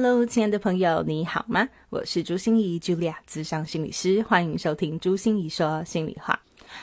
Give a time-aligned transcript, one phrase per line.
[0.00, 1.68] Hello，亲爱的朋友，你好吗？
[1.90, 6.38] 我是朱心怡，Julia，智商心理师，欢迎收听朱心怡说心里话。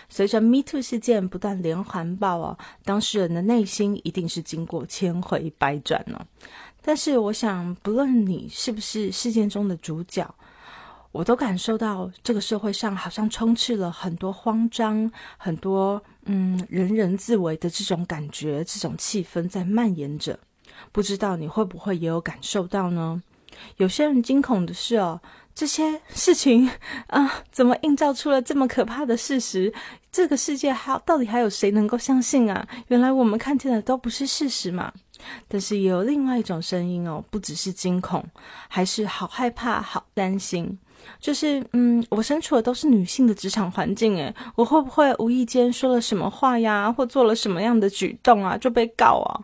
[0.09, 6.27] 随着 Me Too 事件不断连环爆哦，当事人的内心一定是经过千回百转呢。
[6.81, 10.35] 但是，我想，不论你是不是事件中的主角，
[11.13, 20.37] 我都感受到这个社会上好像充斥了很多慌张，很多嗯人人自危的这种感觉，这种气氛在蔓延着。
[20.91, 23.21] 不知道你会不会也有感受到呢？
[23.77, 25.21] 有些人惊恐的是哦，
[25.53, 26.69] 这些事情
[27.07, 29.73] 啊，怎么映照出了这么可怕的事实？
[30.11, 32.67] 这个世界还到底还有谁能够相信啊？
[32.87, 34.91] 原来我们看见的都不是事实嘛。
[35.47, 38.23] 但是也有另外一种声音哦，不只是惊恐，
[38.67, 40.77] 还是好害怕、好担心。
[41.19, 49.39] 就是嗯，我身处的都是女性的职场环境，诶，我会不会无意间说了什么话呀，或做了什么样的举动啊，就被告啊？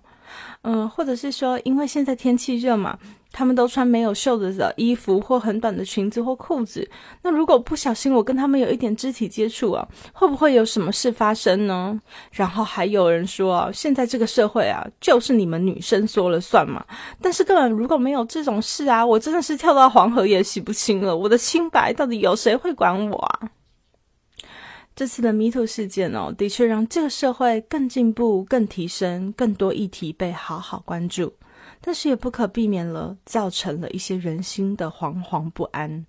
[0.63, 2.95] 嗯，或者是说，因为现在天气热嘛，
[3.31, 6.87] 他们都穿没有袖子的衣服或很短的裙子或裤子。
[7.23, 11.99] 那如果不小心我跟他们有一点肢体接触啊，会不会有什么事发生呢？
[12.31, 16.85] 然后还有人说，现在这个社会啊，就是你们女生说了算嘛。
[17.19, 21.17] 但是根本如果没有这种事啊，我真的是跳到黄河也洗不清了。
[21.17, 23.49] 我的清白到底有谁会管我啊？
[24.95, 31.33] 这次的迷途事件哦，的确让这个社会更进步、更提升，更多议题被好好关注，
[31.79, 36.05] 但是也不可避免了，造成了一些人心的惶惶不安。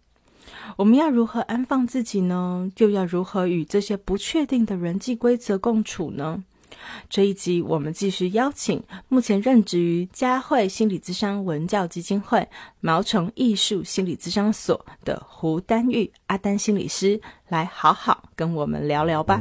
[0.77, 2.71] 我们要如何安放自己呢？
[2.79, 6.43] 又要如何与这些不确定的人际规则共处呢？
[7.09, 12.49] 这一集，我们继续邀请目前任职于佳慧心理咨商文教基金会、
[12.81, 19.41] 毛虫艺术心理咨商所的胡丹玉阿丹心理师来好好跟我们聊聊吧。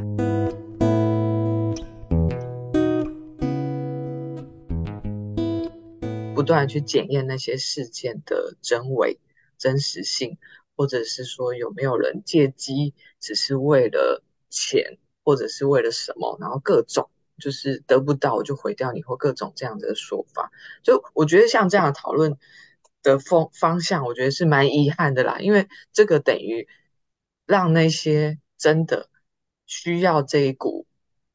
[6.34, 9.20] 不断去检验那些事件的真伪、
[9.58, 10.38] 真实性，
[10.74, 17.08] 或者是说有没有人借机只是为了钱，或者是为了什么，然后各种。
[17.42, 20.52] 就是得不到我就毁掉你或各种这样的说法，
[20.84, 22.38] 就我觉得像这样讨论
[23.02, 25.38] 的方方向，我觉得是蛮遗憾的啦。
[25.40, 26.68] 因为这个等于
[27.46, 29.08] 让那些真的
[29.66, 30.86] 需要这一股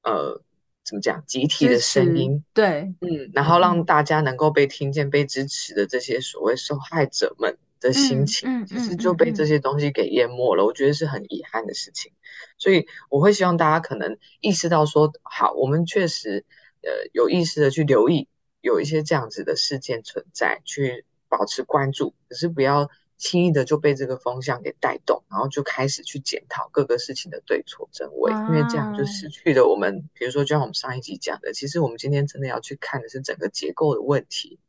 [0.03, 0.41] 呃
[0.85, 7.57] 怎么讲集体的声音，对，嗯，然后让大家能够被听见、被支持的这些所谓受害者们。
[7.79, 12.11] 的心情其实就被这些东西给淹没了，我觉得是很遗憾的事情。
[12.57, 16.45] 所以我会希望大家可能意识到说，好，我们确实
[16.81, 18.27] 呃有意识的去留意
[18.61, 34.59] 有一些这样子的事件存在，去保持关注，可是不要轻易的就被这个风向给带动，然后就开始去检讨各个事情的对错真伪，因为这样就失去了我们，比如说就像我们上一集讲的，其实我们今天真的要去看的是整个结构的问题。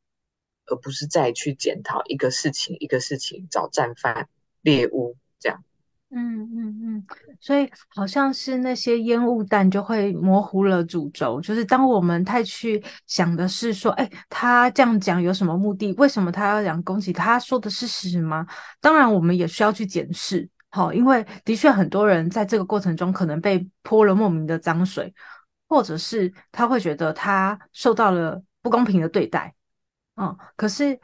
[0.70, 4.28] 而不是再去检讨一个事情一个事情找战犯
[4.62, 5.62] 猎物这样，
[6.10, 7.04] 嗯嗯嗯，
[7.38, 15.92] 所以好像是那些烟雾弹就会模糊了主轴，就是当我们太去想的是说，哎，他这样讲有什么目的？
[15.94, 17.12] 为什么他要讲攻击？
[17.12, 18.46] 他说的是事实吗？
[18.80, 25.12] 当然，我们也需要去检视，好，因为的确很多人在这个过程中可能被泼了莫名的脏水，
[25.68, 29.54] 或者是他会觉得他受到了不公平的对待。
[30.20, 30.98] 嗯，可是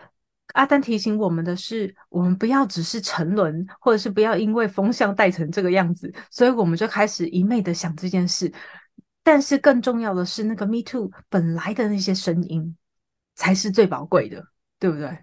[0.54, 8.52] 阿丹提醒我们的是，我们不要只是沉沦，或者是不要因为风向带成这个样子，所以我们就开始一昧的想这件事。
[9.22, 12.76] 但是更重要的是，那个 Me Too 本来的那些声音
[13.34, 14.44] 才是最宝贵的，
[14.78, 15.18] 对不对？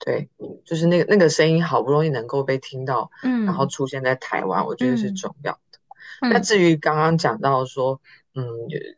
[0.00, 0.28] 对，
[0.64, 6.28] 就是那个那个声音好不容易能够被听到，嗯，然后出现在台湾，我觉得是重要的。
[6.28, 8.00] 那至于刚刚讲到说。
[8.34, 8.44] 嗯，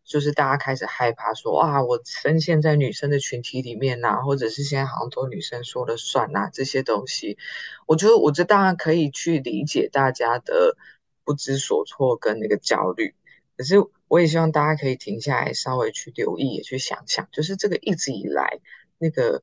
[0.04, 7.38] 就是大家开始害怕说，哇，我深陷在女生的群体里面呐，或者是现在好像都女生说了算呐，这些东西，
[7.86, 10.76] 我觉得，我这当然可以去理解大家的
[11.24, 13.14] 不知所措跟那个焦虑，
[13.56, 13.76] 可是
[14.08, 18.60] 我也希望大家可以停下来，稍微去留意，也去想想，就是这个一直以来，
[18.98, 19.42] 那个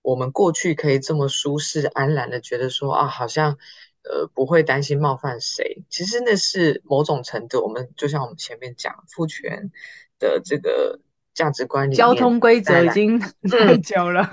[0.00, 3.58] 我们过去可以这么舒适安然的觉得说，啊，好像。
[4.08, 5.82] 呃，不会担心冒犯谁。
[5.90, 9.70] 其实那是某种程度，我们就像我们前面讲父权
[10.18, 11.00] 的这个
[11.34, 14.28] 价值观里，交通规则已经太久了。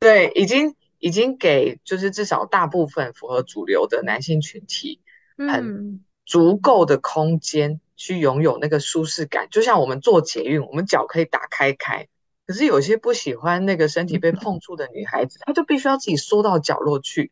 [0.00, 5.00] 对，已经已经给就是至少大部分符合主流的男性群体
[5.36, 9.46] 很足够的空间去拥有那个舒适感。
[9.50, 12.08] 就像我们做捷运，我们脚可以打开开，
[12.46, 17.30] 可是有些不喜欢那个身体被碰触的女孩子，她就必须要自己缩到角落去。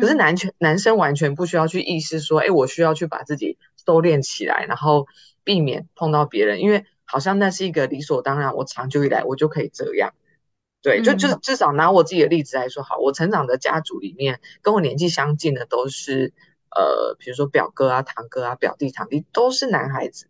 [0.00, 5.06] 可是男全男生完全不需要去意识说，哎，我需要去把自己收敛起来，然后
[5.44, 8.54] 避免碰到别人，因为好像那是一个理所当然。
[8.54, 10.12] 我长久以来我就可以这样，
[10.82, 16.32] 对，就就至少拿我自己的例子来说，好，我成长的家族里面跟我年纪相近的都是，
[16.70, 20.28] 呃，比如说表哥啊、堂哥啊、表弟、堂弟都是男孩子。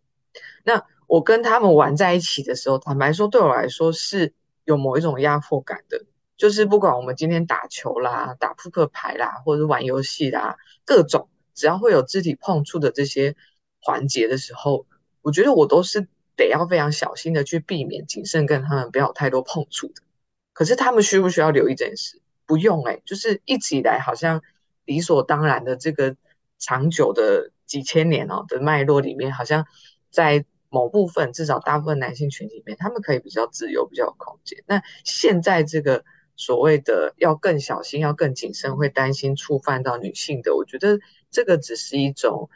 [0.63, 4.33] 那我跟他们玩在一起的时候，坦白说，对我来说是
[4.65, 6.05] 有某一种压迫感的。
[6.37, 10.55] 就是不管我们今天打球啦、打扑克牌啦，或者玩游戏啦，
[10.85, 13.35] 各种只要会有肢体碰触的这些
[13.81, 14.85] 环节的时候，
[15.21, 20.01] 我觉得我都是得要非常小心的去避免、谨慎跟他们不要有太多碰触的。
[20.53, 22.21] 可是他们需不需要留意这件事？
[22.45, 24.41] 不用哎，就是一直以来好像
[24.85, 26.15] 理所当然的这个
[26.59, 29.65] 长久的几千年哦的脉络里面，好像
[30.11, 30.45] 在。
[30.69, 34.61] 某部分，至少大部分男性群体里面，他们可以比较自由，比较有空间。
[34.67, 36.03] 那现在这个
[36.37, 40.99] 所谓的要更小心、要更谨慎，会担心触犯到女性的，我觉得
[41.29, 42.49] 这个只是一种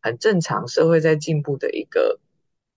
[0.00, 2.20] 很正常，社会在进步的一个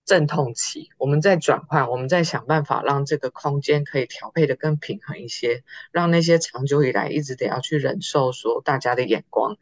[0.04, 0.90] 阵痛期。
[0.98, 5.62] 我们在转换，我们在想办法让这个空间可以调配的更平衡一些，
[5.92, 9.56] 让那些长久以来一直得要去忍受说大家的眼光。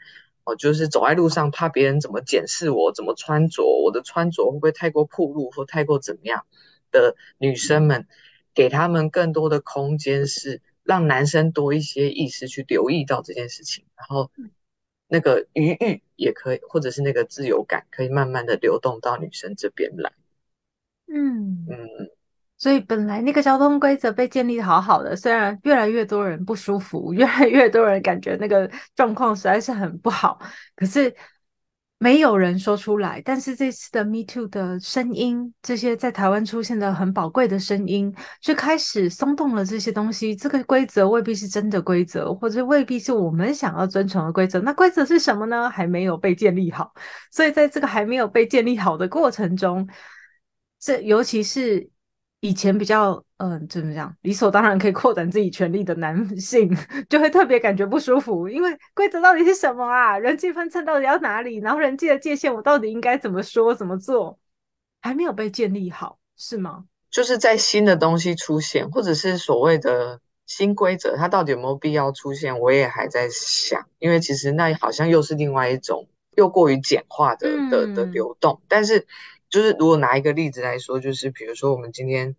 [0.44, 6.46] 我就是走在路上，怕别人怎么检视我，怎么穿着，我的穿着会不会太过暴露或太过怎么样
[6.90, 8.06] 的女生们，
[8.54, 14.30] 给他们更多的空间，是让男生多一些意识去留意到这件事情，然后
[15.06, 20.10] 那个余欲也可以，或者是那个自由感，可以慢慢的流动到女生这边来。
[21.06, 22.10] 嗯嗯。
[22.56, 30.40] 所以本来那个交通规则被建立好好的，虽然越来越多人不舒服，越来越多人感觉那个状况实在是很不好，
[30.74, 31.14] 可是
[31.98, 33.20] 没有人说出来。
[33.24, 40.34] 但是这次的 Me Too 的声音，这些在台湾出现的很宝贵的声音，就开始松动了这些东西。
[40.34, 44.60] 这个规则未必是真的规则，或者未必是我们想要遵从的规则。
[44.60, 45.68] 那规则是什么呢？
[45.68, 46.92] 还没有被建立好。
[47.30, 49.88] 所以在这个还没有被建立好的过程中，
[50.80, 51.90] 这尤其是。
[52.40, 56.70] 以前比较嗯怎么讲理所当然可以扩展自己权利的男性，
[57.10, 60.16] 就会特别感觉不舒服，因为规则到底是什么啊？
[60.16, 61.56] 人际分寸到底要哪里？
[61.56, 64.38] 然后人际的界限我到底应该怎么说怎么做？
[65.00, 66.84] 还没有被建立好，是吗？
[67.10, 72.60] 就是在新的东西出现，或者是所谓的新规则，它到底有没有必要出现？
[72.60, 76.06] 我也还在想，因为其实那好像又是另外一种
[76.36, 79.08] 又过于简化的的的流动，但是。
[79.50, 82.36] 就是如果拿一个例子来说，就是比如说我们今天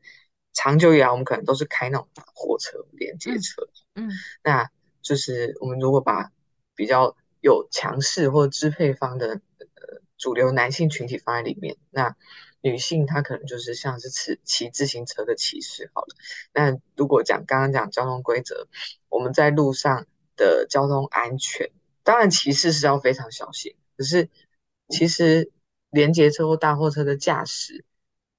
[0.53, 4.09] 长久以来，我们可能都是开那种大货车、连接车，嗯，
[4.43, 4.69] 那
[5.01, 6.31] 就是我们如果把
[6.75, 12.15] 比较有强势或支配方的呃主流男性群体放在里面，那
[12.61, 16.15] 女性她可能就是像是骑骑自行车的骑士好了。
[16.53, 18.67] 那如果讲刚刚讲交通规则，
[19.09, 21.71] 我们在路上的交通安全，
[22.03, 24.29] 当然骑士是要非常小心，可是
[24.89, 25.51] 其实。
[25.91, 27.83] 连接车或大货车的驾驶，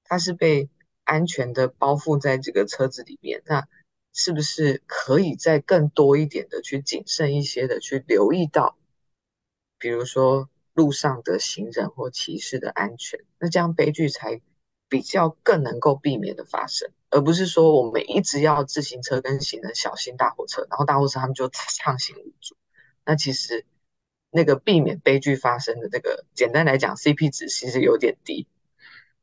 [0.03, 0.69] 他是被
[1.03, 3.41] 安全的包覆在这个车子里面。
[3.45, 3.67] 那
[4.13, 8.77] 是不是可以再更多一点的去谨慎一些的去留意到，
[9.77, 13.19] 比如说路上的行人或骑士的安全？
[13.37, 14.41] 那这样悲剧才
[14.87, 21.49] 比较更能够避免的发生，而不是说我们一直要自行车跟行人小心大货车，然后大货车他们就
[21.79, 22.55] 畅行无阻。
[23.03, 23.65] 那其实。
[24.31, 28.47] 那个避免悲剧发生的这个，简单来讲，CP 值其实有点低。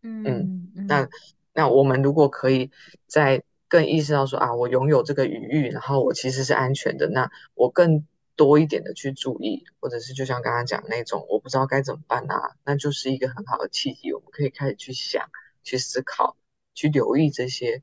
[0.02, 1.08] 嗯嗯，那
[1.54, 2.70] 那我们如果可以
[3.06, 15.30] 在更意识到说啊，我拥有这个余裕，然后我其实是安全的，那我更多一点的去注意，或者是就像刚刚讲那种我不知道该怎么办啊，那就是一个很好的契机，我们可以开始去想、
[15.64, 16.36] 去思考、
[16.74, 17.82] 去留意这些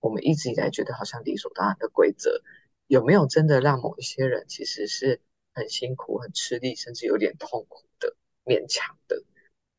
[0.00, 2.40] 我们一直以来觉得好像理所当然的规则，
[2.86, 5.20] 有没有真的让某一些人其实是。
[5.54, 9.22] 很辛苦、很吃力，甚至有点痛苦的、勉强的，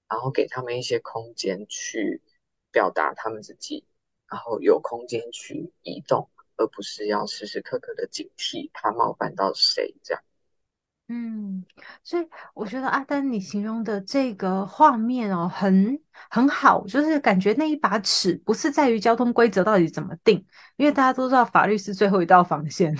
[0.07, 2.21] 然后给他们一些空间去
[2.71, 3.85] 表达他们自己，
[4.27, 10.23] 然后有空间去移动，而不是要时时刻刻的警惕他冒犯到谁这样。
[11.07, 11.63] 嗯，
[12.03, 16.01] 所以我觉得阿丹你形容的这个画面哦，很
[16.31, 20.43] 很好，就是感觉那一把尺不是在于交通规则到底怎么定，
[20.77, 22.97] 因为大家都知道法律是最后一道防线。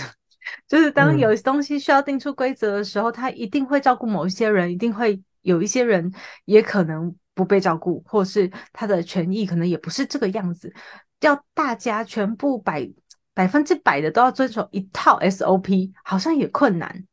[0.67, 6.11] 就是当有东西需要定出规则的时候，他一定会照顾某一些人，一定会有一些人
[6.45, 10.73] 也可能不被照顾，或是他的权益可能也不是这个样子。
[11.21, 12.87] 要大家全部百
[13.33, 17.05] 百分之百的都要遵守一套 SOP，好像也困难。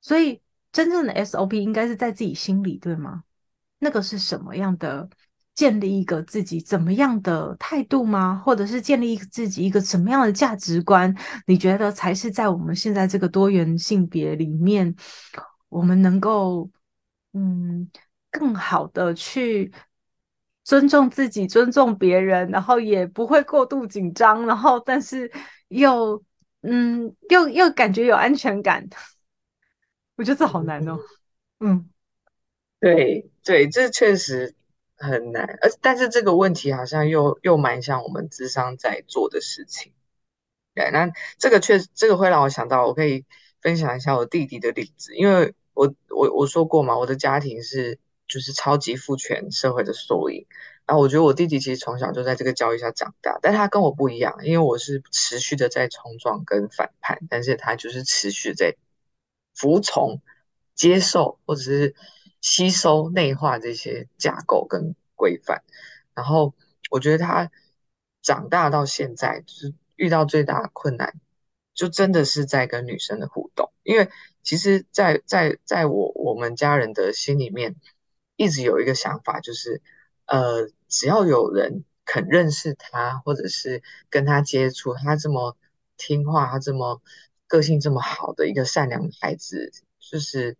[0.00, 0.40] 所以
[0.72, 3.22] 真正的 SOP 应该是在自己心里，对吗？
[3.78, 5.08] 那个是什么样的？
[5.60, 8.40] 建立一个自己怎么样的态度吗？
[8.42, 11.14] 或者是建立一个自己一个什么样的价值观？
[11.46, 14.94] 你觉得才是在我们现在这个多元性别里面，
[15.68, 16.70] 我们能够
[17.34, 17.86] 嗯
[18.30, 19.70] 更好的去
[20.64, 25.30] 尊重自己、尊重别人，然后也不会过度紧张，然后但是
[25.68, 26.24] 又
[26.62, 28.88] 嗯又又感觉有安全感。
[30.16, 30.98] 我觉得这好难哦。
[31.58, 31.86] 嗯，
[32.80, 34.54] 对对，这确实。
[35.00, 39.94] 很难，而但是这个问题好像又又蛮像我们智商在做的事情。
[40.74, 43.24] 对，那这个确这个会让我想到，我可以
[43.62, 50.46] 分享一下我弟弟的例子，因为我我我说过嘛，我的家庭是就是超级父权社会的缩影。
[50.86, 58.76] 然后我觉得我弟弟其实从小就在这个教育下长大，但他跟我不一样，因为我是持续的在冲撞跟反叛，但是他就是持续在
[59.54, 60.20] 服从、
[60.74, 61.94] 接受或者是。
[62.40, 65.62] 吸收内化这些架构跟规范，
[66.14, 66.54] 然后
[66.90, 67.50] 我觉得他
[68.22, 71.20] 长大到现在，就是遇到最大的困难，
[71.74, 73.70] 就真的是在跟女生的互动。
[73.82, 74.08] 因为
[74.42, 77.76] 其实，在在在我我们家人的心里面，
[78.36, 79.82] 一直有一个想法，就是
[80.24, 85.58] 呃，只要有人肯认识他，或者是跟他接触，他这么
[85.98, 87.02] 听话，他这么
[87.46, 90.56] 个性这么好的一个善良的孩子，就是。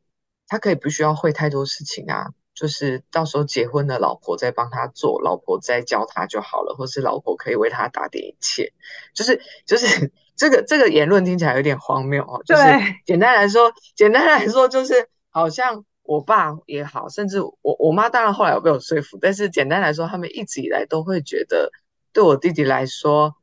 [0.50, 8.72] 他可以不需要会太多事情啊，就是到时候结婚的老婆再帮他做，老婆再教他就好了，或是老婆可以为他打点一切，
[9.14, 12.42] 就是就是这个这个言论听起来有点荒谬哦。
[12.44, 12.62] 就是
[13.06, 21.70] 简单来说，简单来说就是好像我爸也好，甚至我我妈当然后来有被我说服，但是简单来说，他们一直以来都会觉得，
[22.12, 23.36] 对我弟弟来说，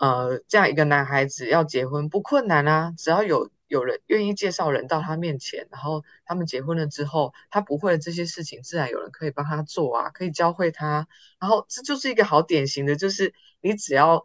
[0.00, 3.50] 呃，这样一个男孩子要结婚不困难啊，只要有。
[3.66, 11.08] 有人愿意介绍人到他面前，然后他们结婚了之后，他不会的这些事情，自然有人可以帮他做啊，可以教会他。
[11.40, 14.24] 然后这就是一个好典型的，就是你只要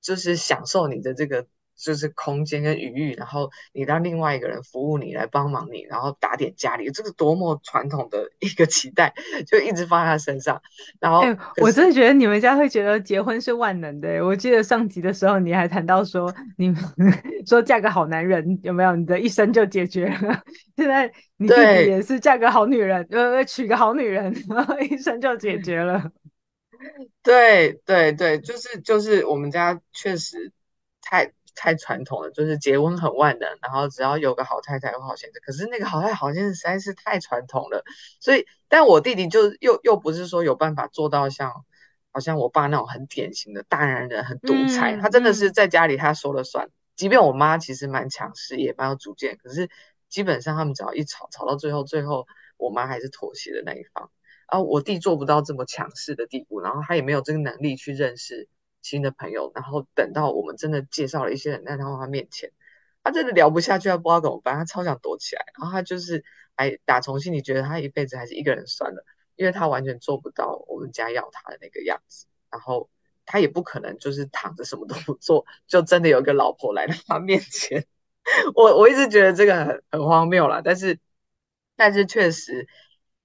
[0.00, 1.46] 就是享受你的这个。
[1.78, 9.14] 就是空间跟余裕，然后你让另外一个人服务你来帮忙你，然后打点家里，这个多么传统的一个期待，
[9.46, 10.60] 就一直放在他身上。
[11.00, 11.22] 然后，
[11.62, 14.24] 我真的觉得你们家会觉得结婚是万能的。
[14.26, 16.74] 我记得上集的时候你还谈到说，你
[17.46, 20.42] 说嫁个好男人有没有，你的一生就解决了。
[20.76, 26.10] 现在你弟弟也是嫁个好女人，呃，娶个好女人， 然后一生就解决了。
[27.22, 30.52] 对对对，就是就是我们家确实
[31.00, 31.32] 太。
[31.58, 35.42] 太传统了，就是结婚很万能，然后只要有个好太太有好先生。
[35.44, 37.82] 可是那个好太好先生实在是太传统了，
[38.20, 41.64] 所以，但我弟弟就又又不是说有办法做到像，
[42.12, 44.96] 好像我爸那种很典型的大男人，很独裁。
[44.96, 46.70] 他真的是在家里他说了算。
[46.94, 49.68] 即便我妈其实蛮强势，也蛮有主见，可是
[50.08, 54.10] 基本上他们只要一吵，吵到最后，最后我妈还是妥协的那一方。
[54.50, 58.48] 然后我弟做不到这么强势的地步，然后他也没有这个能力去认识。
[58.88, 62.50] 新的朋友，然后等到我们真的介绍了一些人在他面前，
[63.02, 66.24] 他真的聊不下去，他不知道怎么办，他超想躲起来，然后他就是
[66.56, 69.04] 还打从心里觉得他一辈子还是一个人算了，
[69.36, 72.88] 因为他完全做不到我们家要他的那个样子，然后
[73.26, 77.86] 他也不可能就是躺着什么都不做，就真的有个老婆来到他面前。
[78.54, 80.98] 我我一直觉得这个很很荒谬了，但是
[81.76, 82.66] 但是确实。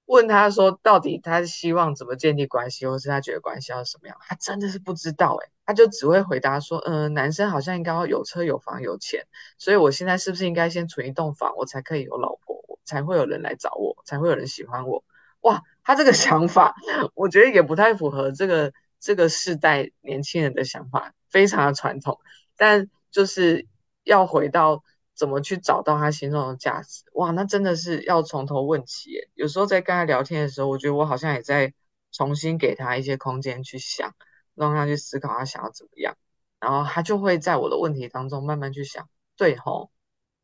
[0.05, 4.17] 问他说，到底他希望怎么建立关系，或是他觉得关系要什么样？
[4.20, 9.25] 他真的是不知道哎，他就只会回答说，嗯，男生好像应该要有车有房有钱，
[9.58, 15.03] 所以我现在是不是应该先存一栋房，我才可以有老婆，才会有人来找我，才会有人喜欢我？
[15.41, 16.75] 哇，他这个 想法，
[17.15, 22.20] 我觉得也不太符合这个这个世代年轻人的想法，非常的传统，
[22.58, 23.67] 但就是
[24.03, 24.84] 要回到。
[25.15, 27.03] 怎么去找到他心中的价值？
[27.13, 29.12] 哇，那真的是要从头问起。
[29.36, 31.72] 有时候在跟他聊天的时候，我觉得我好像也在
[32.12, 34.15] 重新给他一些空间去想，
[34.55, 36.17] 让他去思考他想要怎么样。
[36.60, 39.91] 然后他就会在我的问题当中慢慢去想，对吼，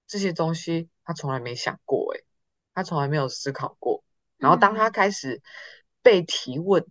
[0.08, 2.24] 这些东西他从来没想过，诶，
[2.74, 4.04] 他从来没有思考过。
[4.38, 5.42] 然后当他开始
[6.02, 6.86] 被提问，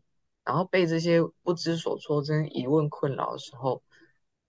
[0.44, 3.82] 然后被这些不知所措、真疑问困扰的时候，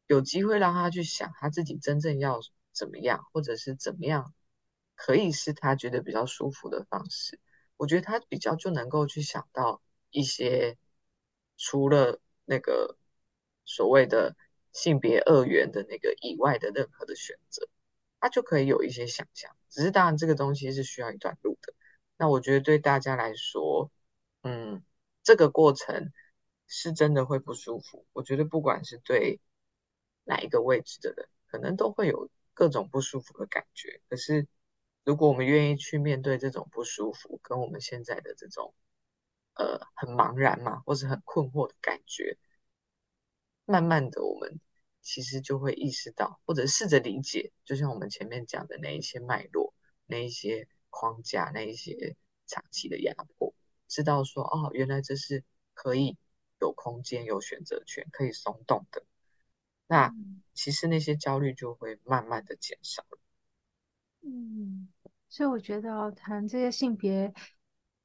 [0.07, 2.39] 有机会让他去想他自己真正要。
[2.71, 4.33] 怎么样，或者是怎么样，
[4.95, 7.38] 可以是他觉得比较舒服的方式。
[7.75, 10.77] 我觉得他比较就能够去想到一些
[11.57, 12.98] 除了那个
[13.63, 14.36] 所谓的
[14.74, 17.70] 性别二元的那个以外的任何的选择，
[18.20, 19.56] 他就可以有一些想象。
[19.70, 21.74] 只是当然这个东西是需要一段路的。
[22.18, 23.91] 那我觉得对大家来说，
[24.41, 24.84] 嗯，
[25.24, 26.12] 这个过程
[26.68, 28.06] 是真的会不舒服。
[28.13, 29.39] 我觉得不管是对
[30.24, 32.29] 哪一个位置的人，可能都会有。
[32.60, 34.46] 各种不舒服的感觉，可是
[35.06, 38.74] 如果我们愿意去面对这种不舒服，跟我们现在的这种
[39.60, 42.38] 呃很茫然嘛，或是很困惑的感觉，
[43.66, 44.62] 慢慢的我们
[45.01, 49.74] 其实就会意识到，或者试着理解，就像我们前面讲的那一些脉络、
[50.06, 52.16] 那一些框架、那一些
[52.48, 53.54] 长期的压迫，
[53.88, 56.18] 知道说哦，原来这是可以
[56.62, 59.04] 有空间、有选择权、可以松动的。
[59.88, 60.16] 那
[60.54, 63.20] 其实那些焦虑就会慢慢的减少了。
[64.22, 64.89] 嗯，
[65.28, 67.34] 所以我觉得谈这些性别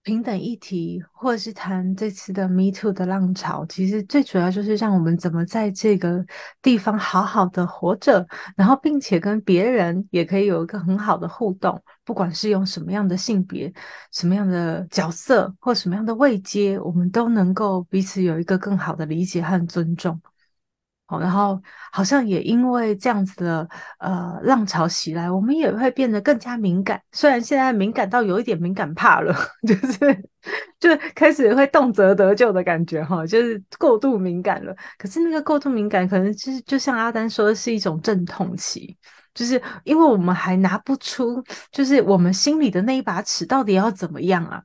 [0.04, 6.22] 平等议题，或者是谈这次的 Me Too 的浪潮，其实最主要就是让我们怎么在这个
[6.60, 13.72] 地方好好的活着，然后并且跟别人也可以有一个很好的互动，不管是用什么样的性别、
[14.12, 20.20] 什么样的角色或什么样的位阶，我们都能够彼此有一个更好的理解和尊重。
[21.06, 21.60] 好，然后
[21.92, 23.68] 好像也因为这样子的
[23.98, 26.98] 呃浪潮袭来，我们也会变得更加敏感。
[27.12, 29.34] 虽然现在敏感到有一点敏感怕了，
[29.68, 29.98] 就是
[30.80, 34.74] 就开始会动辄得救的感觉哈，就是过度敏感了。
[34.96, 38.96] 可是那个过度敏感，可能就是就像阿丹说的是一种阵痛期，
[39.34, 44.62] 就是因为我们还拿不出，就是我们心里的那一把尺到底要怎么样啊？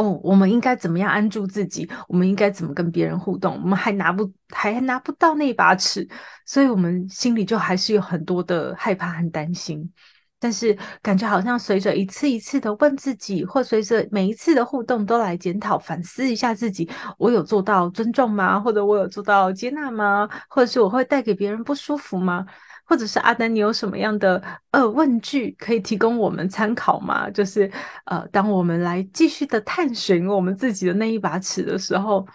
[0.00, 1.86] 哦，我们应该怎么样安住自己？
[2.08, 3.60] 我们应该怎么跟别人互动？
[3.62, 6.08] 我们还拿不还拿不到那把尺，
[6.46, 9.92] 所以我们心里就还是有很多的害怕和担心。
[10.38, 16.88] 但是感觉好像随着一次一次的问自己，或随着每一次的互动都来检讨反思一下自己：
[17.18, 18.58] 我有做到尊重吗？
[18.58, 20.26] 或者我有做到接纳吗？
[20.48, 22.46] 或者是我会带给别人不舒服吗？
[22.90, 24.42] 或者是阿丹，你有什么样的
[24.72, 27.30] 呃问句可以提供我们参考吗？
[27.30, 27.70] 就是
[28.04, 32.26] 呃，当我们来继续的探寻我们自己的那一把尺的时候，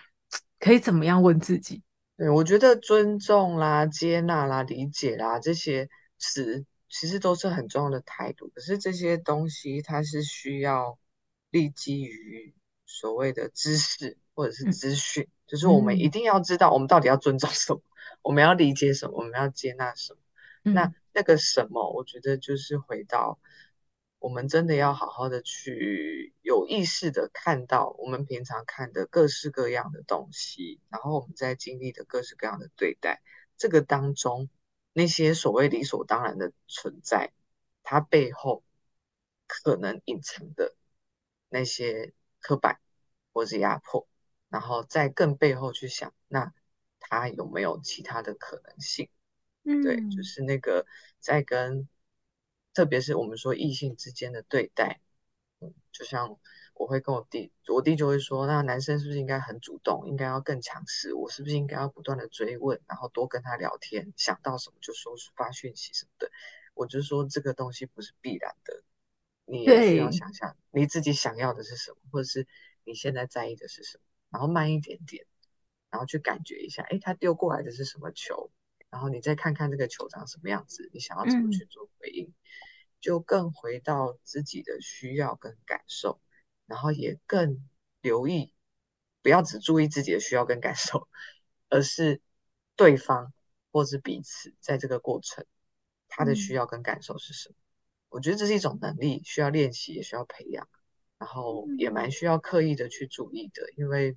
[0.61, 1.83] 可以怎么样问自己？
[2.15, 8.49] 对我觉得尊重啦、接纳啦、理解啦这些词，其实都是很重要的态度。
[8.55, 10.97] 可是这些东西，它是需要
[11.51, 17.81] 立基于所谓的知识或者是资讯，就是我们一定要知道，我们到底要尊重什么，
[18.21, 20.19] 我们要理解什么，我们要接纳什么。
[20.73, 23.39] 那那个什么，我觉得就是回到
[24.19, 33.21] 我们真的要好好的去有意识的看到我们平常看的各式各样的东西，然后我们在经历的各式各样的对待，
[33.55, 34.49] 这个当中
[34.93, 37.31] 那些所谓理所当然的存在，
[37.83, 38.63] 它背后
[39.47, 40.75] 可能隐藏的
[41.49, 42.79] 那些刻板
[43.31, 44.07] 或者压迫，
[44.49, 46.53] 然后在更背后去想，那
[46.99, 49.07] 它有没有其他的可能性？
[49.65, 50.85] 对，就是那个
[51.19, 51.89] 在跟，
[52.73, 55.01] 特别是我们说异性之间的对待，
[55.59, 56.37] 嗯，就像
[56.73, 61.13] 我会跟我弟，我弟就会说，那男生是不是应该很主动，应该要更强势？
[61.13, 66.31] 我是不是应该要不断的追问，然后多跟他聊天，想到什么就说发讯息什么的？
[66.73, 68.83] 我就说这个东西不是必然的，
[69.45, 72.45] 你也是要想想你自己想要的是什么，或者是
[72.83, 75.25] 你现在在意的是什么，然后慢一点点，
[75.89, 78.51] 然后去感觉一下，哎，他丢过来的是什么球？
[78.95, 82.33] 然后你再看看这个球长什么样子，你想要怎么去做回应，
[83.01, 86.21] 就更回到自己的需要跟感受，
[86.65, 87.67] 然后也更
[87.99, 88.53] 留意，
[89.21, 91.09] 不要只注意自己的需要跟感受，
[91.67, 92.21] 而是
[92.77, 93.33] 对方
[93.69, 95.45] 或是彼此在这个过程
[96.07, 97.55] 他的需要跟感受是什么。
[98.07, 100.69] 我觉得这是一种能力，需要练习，也需要培养，
[101.17, 104.15] 然后也蛮需要刻意的去注意的，因为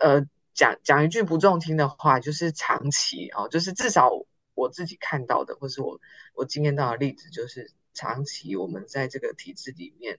[0.00, 0.26] 呃。
[0.56, 4.10] 讲讲一句不中听的话，就是长期哦，就是至少
[4.54, 6.00] 我自己看到的，或是我
[6.34, 10.18] 我经验到的例子，就是长期我们在这个体制里面，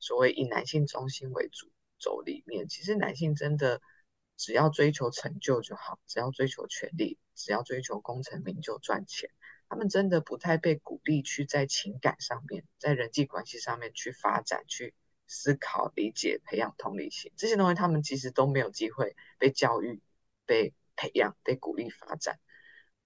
[0.00, 1.70] 所谓以男性中心为主
[2.00, 3.80] 轴里面，其实男性真的
[4.36, 9.30] 只要追求成就就好，只要追求权利，只要追求功成名就赚钱，
[9.68, 14.94] 他们真的不太被鼓励去在情感上面，在人际关系上面去发展去。
[15.26, 20.00] 思考、理解、培养同理心这些东西，他们其实都没有机会被教育、
[20.44, 22.38] 被培养、被鼓励发展。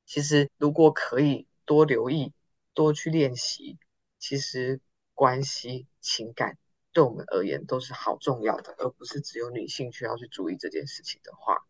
[0.04, 2.32] 其实，如果可以多留意、
[2.74, 3.78] 多去练习，
[4.18, 4.80] 其实
[5.14, 6.58] 关系、情感
[6.92, 11.64] 对我们而言都是好重要的，而不是只有女性需要去注意这件事情的话，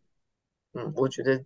[0.73, 1.45] 嗯，我觉得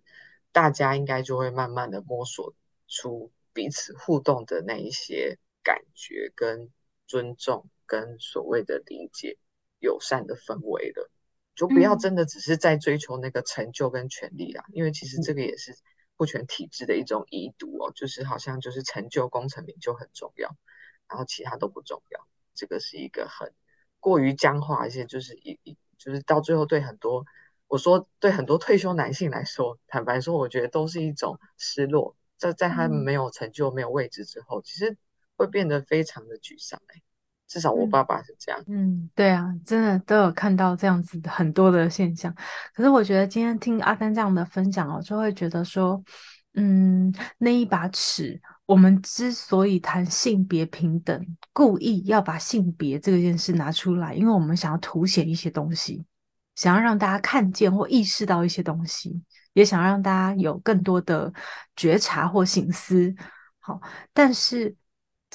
[0.52, 2.54] 大家应该就会慢慢的摸索
[2.88, 6.70] 出彼此互动的那一些感觉跟
[7.06, 7.68] 尊重。
[7.86, 9.38] 跟所谓的理解、
[9.78, 11.10] 友善的氛围了，
[11.54, 15.76] 就不要真的只是在追求那个成就跟权利啦，因为其实这个也是
[16.16, 20.54] 父权体制的一种遗毒哦，就是好像就是成就、功成名就很重要，
[21.08, 23.52] 然后其他都不重要，这个是一个很
[24.00, 27.24] 过于僵化，而且就是一一就是到最后对很多
[27.68, 34.96] 我说对很多退休男性来说，坦白说，我觉得都是一种失落，在在他们没有成就、没有位置之后，其实。
[35.38, 36.80] 会变得非常的沮丧。
[36.86, 37.02] 哎，
[37.48, 38.60] 至少我爸爸是这样。
[38.66, 42.34] 嗯，对啊，真的都有看到这样子的很多的现象。
[42.74, 46.02] 可是我觉得今天听阿丹这样的分享哦，就会觉得说，
[46.54, 56.04] 嗯，那一把尺，我们之所以谈性别平等，故意要把性别这件事拿出来，因为我们想要凸显一些东西，
[56.54, 59.22] 想要让大家看见或意识到一些东西。
[59.52, 61.32] 也想让大家有更多的
[61.76, 63.14] 觉察或醒思，
[63.58, 63.80] 好，
[64.12, 64.76] 但是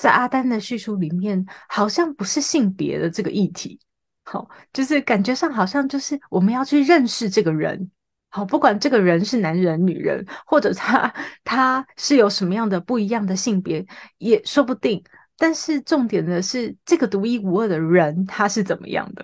[0.02, 3.80] 在阿丹的叙述里面，好像不是性别的这个议题，
[4.24, 7.92] 好，就是感觉上好像就是我们要去认识这个人，
[8.32, 13.86] 好，不管这个人是男人、女人，或者他他是有什么样的不一样的性别，
[14.18, 15.04] 也说不定。
[15.38, 19.24] 但是重点的是，这个独一无二的人他是怎么样的？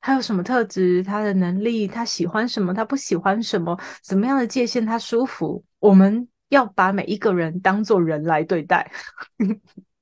[0.00, 1.02] 他有什么特质？
[1.02, 1.88] 他的能力？
[1.88, 2.72] 他喜欢什么？
[2.72, 3.76] 他不喜欢什么？
[4.00, 5.64] 怎么样的界限他舒服？
[5.80, 8.92] 我们要把每一个人当做人来对待，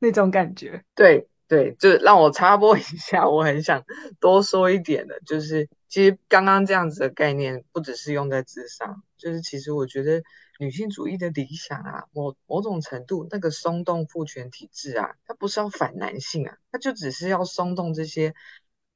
[0.03, 0.85] 那种感觉。
[0.95, 3.85] 对对，就让我插播一下，我很想
[4.21, 10.23] 多说一点的，就是其实刚刚这样子的概念，不只是用在智商，就是其实我觉得
[10.59, 18.35] 女性主义的理想啊，某某种程度那个松动父权体制啊，它不是要反男性啊，它就只是要松动这些。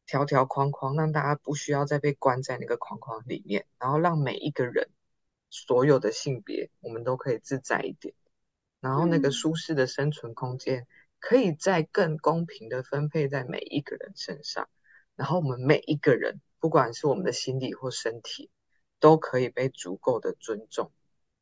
[0.09, 4.89] 条条框框，让大家不需要再被关在那个框框里面，然后让每一个人
[5.51, 8.15] 所有的性别，我们都可以自在一点，
[8.87, 10.87] 然后那个舒适的生存空间，
[11.19, 14.69] 可以再更公平的分配在每一个人身上，
[15.17, 18.49] 然后我们每一个人，不管是我们的心理或身体，
[19.01, 20.93] 都可以被足够的尊重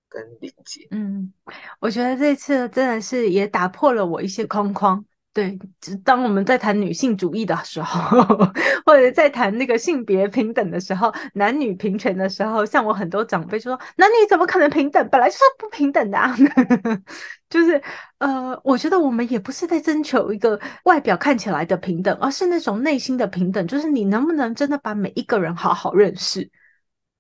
[0.09, 0.89] 跟理解。
[0.91, 1.35] 嗯，
[1.81, 5.05] 我觉得这次真的是也打破了我一些框框。
[5.35, 5.59] 对，
[6.05, 8.25] 当我们在谈女性主义的时候，
[8.87, 15.09] 或者在谈那个性别平等的时候，男女平权的时候，像我很多长辈就说：“男女怎么可能平等？
[15.11, 16.33] 本来就是不平等的。”啊！”
[17.51, 17.83] 就是
[18.19, 26.49] 呃，我觉得我们也不是在征求一个外表看起来的平等，而是那种内心的平等，就是你能不能真的把每一个人好好认识，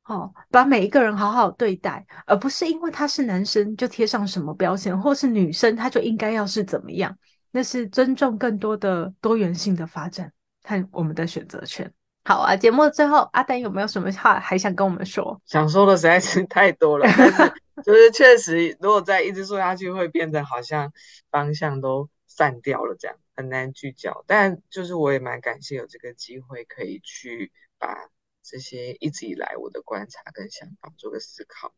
[0.02, 7.12] 好把每一个人好好对待，而不是因为他是男生就贴上什么标签，或是女生他就应该要是怎么样。
[7.56, 10.32] 那是尊重更多的多元性的发展，
[10.64, 11.88] 看我们的选择权。
[12.24, 15.40] 好啊，节目最后，阿丹有没有什么话还想跟我们说？
[15.46, 17.52] 想说的实在是太多了，但是
[17.84, 20.92] 就是确实，如果再一直说下去，会变得好像
[21.30, 24.24] 方向都散掉了，这样很难聚焦。
[24.26, 28.10] 但就是我也蛮感谢有这个机会，可以去把
[28.42, 31.72] 这些一直以来我的观察跟想法做个思考。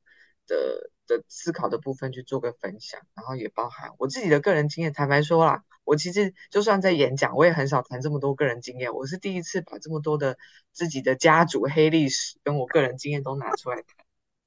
[0.47, 4.93] 的的思考的部分去做个分享，然后也包含我自己的个人经验。
[4.93, 8.93] 坦白说啦，我其实就算在演讲，我也很少谈这么多个人经验。
[8.93, 10.37] 我是第一次把这么多的
[10.73, 13.87] 自己的家族黑历史跟我个人经验都拿出来谈。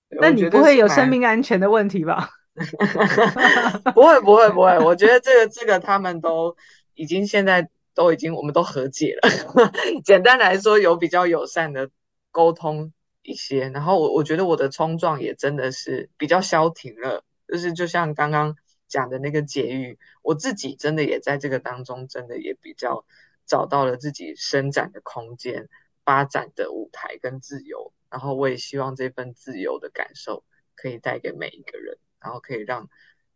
[0.10, 2.30] 那你不会有生命安全的问题吧？
[3.94, 6.58] 不会不会不会，我觉得这个这个他们都
[6.94, 9.30] 已经现在都已经我们都和解了。
[10.04, 11.90] 简单来说，有比较友善的
[12.32, 12.92] 沟通。
[13.22, 18.56] 一些，然后我我觉得我的冲撞也真的是比较消停了，就是就像刚刚
[18.88, 23.06] 讲的那个节育，我自己真的也在这个当中，真的也比较
[23.46, 25.70] 找到了自己伸展的空间、
[26.04, 30.44] 发展的舞台跟自由，然后我也希望这份自由的感受
[30.76, 32.90] 可以带给每一个人，然后可以让。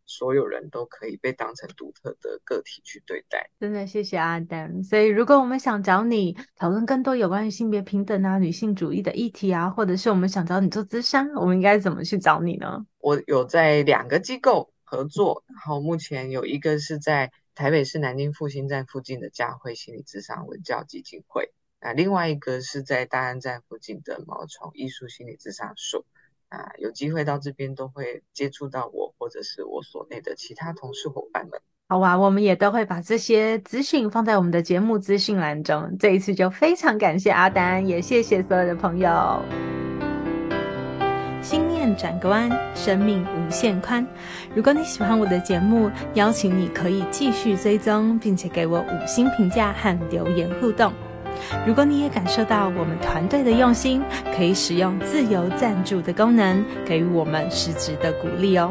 [0.06, 3.50] 所有人都可以被当成独特的个体去对待。
[3.58, 4.82] 真的谢谢阿丹。
[4.82, 12.86] 所以，如果我们想找你讨论更多有关于性别平等啊、女性主义的议题啊，或者是我们想找你做咨商，我们应该怎么去找你呢？
[12.98, 26.04] 我有在两个机构合作，然后目前有一个是在台北市南京复兴站附近的佳慧心理咨商文教基金会，啊另外一个是在大安站附近的毛虫艺术心理咨商所。
[26.50, 31.58] 啊，有机会到这边都会接触到我，或者是我所内的其他同事伙伴们。
[31.88, 35.96] 好哇，我们也都会把这些资讯放在我们的节目资讯栏中。
[35.98, 39.40] 这一次就非常感谢阿丹，也谢谢所有的朋友。
[41.40, 44.06] 心念转个弯，生命无限宽。
[44.54, 50.92] 如果你喜欢我的节目，邀请你可以继续追踪，并且给我五星评价和留言互动。
[51.66, 54.02] 如果你也感受到我们团队的用心，
[54.36, 58.70] 可以使用自由赞助的功能，给予我们实质的鼓励哦。